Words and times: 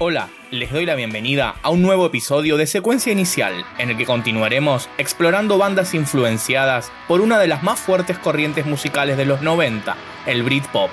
Hola, 0.00 0.28
les 0.52 0.70
doy 0.70 0.86
la 0.86 0.94
bienvenida 0.94 1.56
a 1.60 1.70
un 1.70 1.82
nuevo 1.82 2.06
episodio 2.06 2.56
de 2.56 2.68
Secuencia 2.68 3.12
Inicial, 3.12 3.64
en 3.78 3.90
el 3.90 3.96
que 3.96 4.06
continuaremos 4.06 4.88
explorando 4.96 5.58
bandas 5.58 5.92
influenciadas 5.92 6.92
por 7.08 7.20
una 7.20 7.40
de 7.40 7.48
las 7.48 7.64
más 7.64 7.80
fuertes 7.80 8.16
corrientes 8.16 8.64
musicales 8.64 9.16
de 9.16 9.24
los 9.24 9.42
90, 9.42 9.96
el 10.26 10.44
Britpop. 10.44 10.90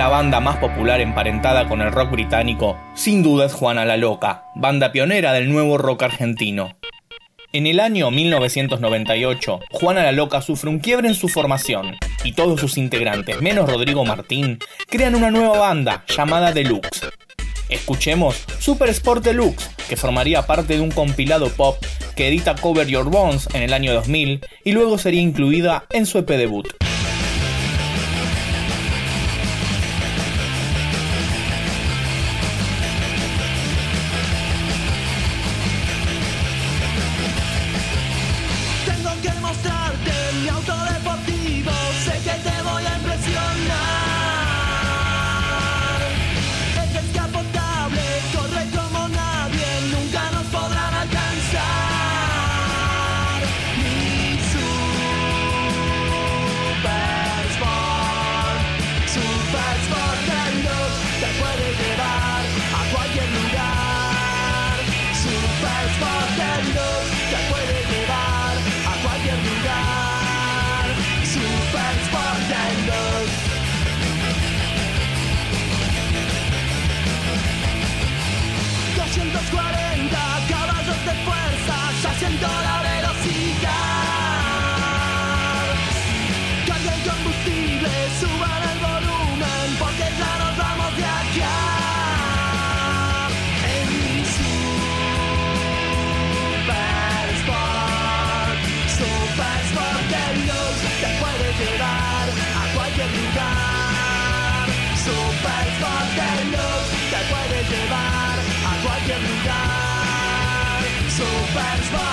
La 0.00 0.08
banda 0.08 0.40
más 0.40 0.56
popular 0.56 1.02
emparentada 1.02 1.68
con 1.68 1.82
el 1.82 1.92
rock 1.92 2.12
británico, 2.12 2.80
sin 2.94 3.22
duda 3.22 3.44
es 3.44 3.52
Juana 3.52 3.84
la 3.84 3.98
Loca, 3.98 4.44
banda 4.54 4.92
pionera 4.92 5.34
del 5.34 5.52
nuevo 5.52 5.76
rock 5.76 6.04
argentino. 6.04 6.74
En 7.52 7.66
el 7.66 7.80
año 7.80 8.10
1998, 8.10 9.60
Juana 9.70 10.02
la 10.02 10.12
Loca 10.12 10.40
sufre 10.40 10.70
un 10.70 10.78
quiebre 10.78 11.08
en 11.08 11.14
su 11.14 11.28
formación 11.28 11.98
y 12.24 12.32
todos 12.32 12.58
sus 12.60 12.78
integrantes, 12.78 13.42
menos 13.42 13.70
Rodrigo 13.70 14.02
Martín, 14.06 14.58
crean 14.88 15.16
una 15.16 15.30
nueva 15.30 15.58
banda 15.58 16.02
llamada 16.08 16.52
Deluxe. 16.52 17.10
Escuchemos 17.68 18.42
Super 18.58 18.88
Sport 18.88 19.22
Deluxe, 19.22 19.68
que 19.86 19.98
formaría 19.98 20.46
parte 20.46 20.76
de 20.76 20.80
un 20.80 20.92
compilado 20.92 21.50
pop 21.50 21.76
que 22.16 22.28
edita 22.28 22.54
Cover 22.54 22.86
Your 22.86 23.10
Bones 23.10 23.50
en 23.52 23.64
el 23.64 23.74
año 23.74 23.92
2000 23.92 24.46
y 24.64 24.72
luego 24.72 24.96
sería 24.96 25.20
incluida 25.20 25.84
en 25.90 26.06
su 26.06 26.16
EP 26.16 26.30
debut. 26.30 26.89
Siento 82.20 82.46
la 82.46 82.76
velocidad. 82.82 83.70
Carguen 86.68 87.00
combustible, 87.08 87.92
suban 88.20 88.62
el 88.72 88.78
volumen, 88.88 89.68
porque 89.78 90.06
ya 90.20 90.32
nos 90.42 90.54
vamos 90.62 90.90
de 90.98 91.06
acá. 91.20 91.58
En 93.72 93.84
mi 93.96 94.16
Super 94.36 94.86
Sport, 97.40 98.60
Super 99.00 99.58
Sport 99.70 100.02
de 100.12 100.24
luz, 100.48 100.76
te 101.02 101.10
puede 101.22 101.48
llevar 101.60 102.26
a 102.60 102.64
cualquier 102.74 103.10
lugar. 103.18 104.64
Super 105.06 105.64
Sport 105.74 106.10
de 106.20 106.30
luz, 106.52 106.86
te 107.12 107.20
puede 107.32 107.58
llevar 107.72 108.36
a 108.68 108.72
cualquier 108.84 109.20
lugar. 109.30 109.80
Super 111.18 111.76
Sport 111.88 112.09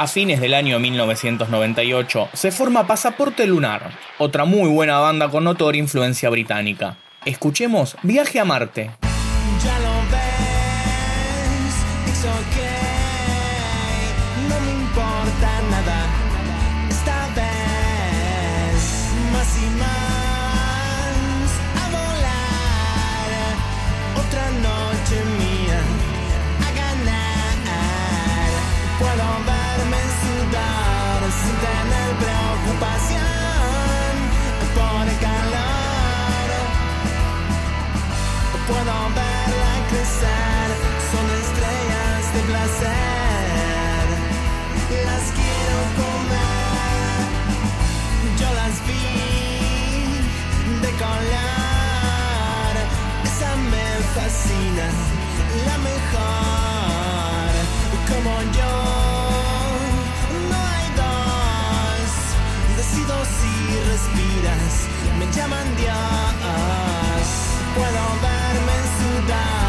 A 0.00 0.06
fines 0.06 0.40
del 0.40 0.54
año 0.54 0.78
1998 0.78 2.30
se 2.32 2.50
forma 2.50 2.86
Pasaporte 2.86 3.46
Lunar, 3.46 3.90
otra 4.16 4.46
muy 4.46 4.70
buena 4.70 4.98
banda 4.98 5.28
con 5.28 5.44
notoria 5.44 5.78
influencia 5.78 6.30
británica. 6.30 6.96
Escuchemos 7.26 7.98
Viaje 8.02 8.40
a 8.40 8.46
Marte. 8.46 8.92
Las 45.06 45.24
quiero 45.38 45.78
comer, 46.00 47.20
yo 48.38 48.48
las 48.54 48.74
vi 48.86 49.06
de 50.80 50.90
color. 51.04 52.72
Esa 53.24 53.50
me 53.72 53.86
fascina, 54.14 54.86
la 55.66 55.76
mejor. 55.90 57.50
Como 58.08 58.32
yo, 58.58 58.74
no 60.50 60.58
hay 60.72 60.86
dos. 61.02 62.08
Decido 62.76 63.14
si 63.36 63.54
respiras, 63.90 64.74
me 65.18 65.26
llaman 65.36 65.68
Dios. 65.76 67.26
Puedo 67.74 68.02
verme 68.22 68.76
sudar 68.98 69.59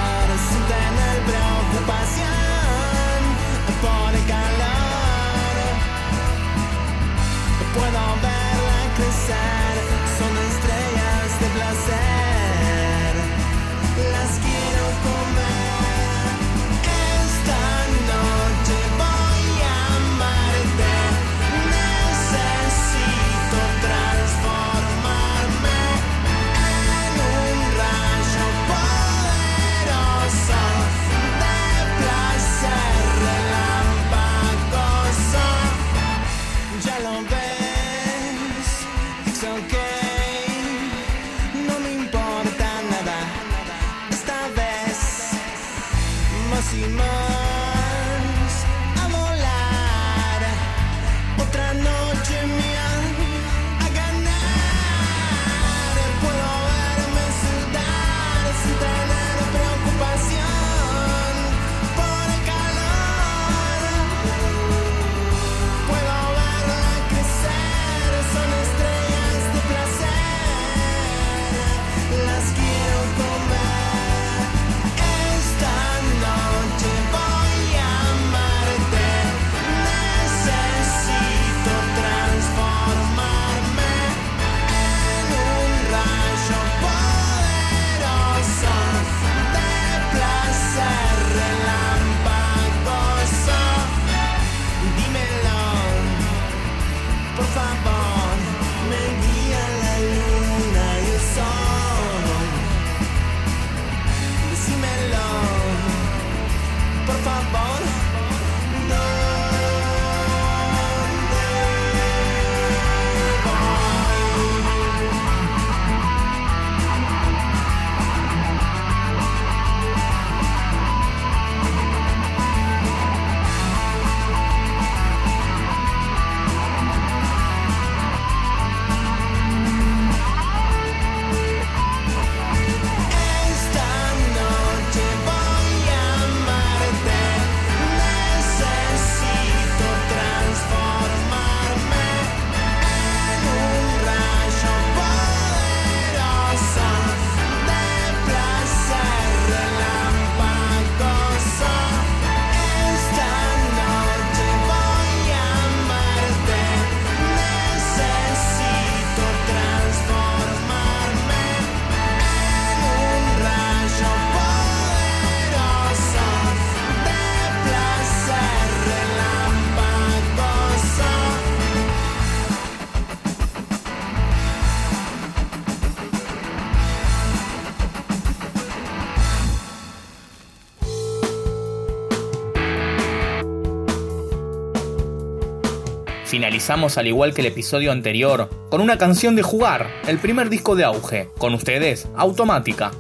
Finalizamos 186.32 186.98
al 186.98 187.08
igual 187.08 187.34
que 187.34 187.42
el 187.42 187.48
episodio 187.48 187.92
anterior 187.92 188.48
con 188.70 188.80
una 188.80 188.98
canción 188.98 189.36
de 189.36 189.44
jugar, 189.44 189.92
el 190.08 190.18
primer 190.18 190.50
disco 190.50 190.78
de 190.78 190.86
auge, 190.86 191.28
con 191.38 191.54
ustedes, 191.54 192.08
Automática. 192.16 192.94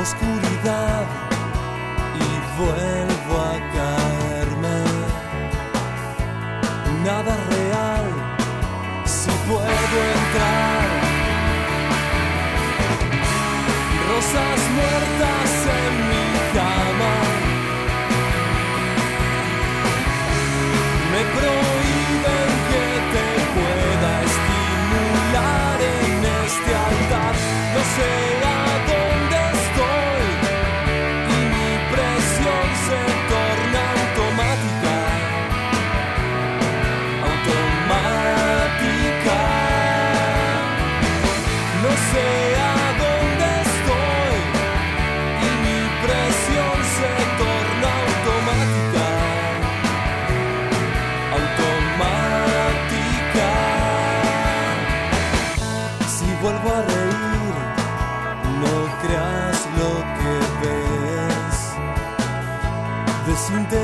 oscuridad 0.00 1.06
y 2.16 2.58
vuelve. 2.58 3.09
vuelvo 56.40 56.68
a 56.70 56.82
reír. 56.82 57.54
No 58.62 58.74
creas 59.02 59.58
lo 59.78 59.92
que 60.16 60.32
ves. 60.60 61.56
Desinter 63.26 63.79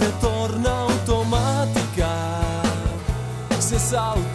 se 0.00 0.10
torna 0.12 0.70
automática, 0.88 2.08
se 3.58 3.78
salta. 3.78 4.29